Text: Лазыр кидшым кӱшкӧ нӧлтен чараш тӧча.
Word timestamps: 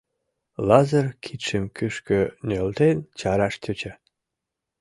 Лазыр 0.67 1.07
кидшым 1.23 1.63
кӱшкӧ 1.75 2.19
нӧлтен 2.47 2.97
чараш 3.19 3.55
тӧча. 3.63 3.93